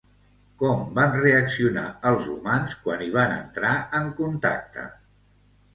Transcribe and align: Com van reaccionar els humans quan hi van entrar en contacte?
Com 0.61 0.79
van 0.99 1.13
reaccionar 1.25 1.85
els 2.13 2.31
humans 2.37 2.75
quan 2.87 3.05
hi 3.05 3.11
van 3.19 3.39
entrar 3.39 3.79
en 4.01 4.13
contacte? 4.23 4.91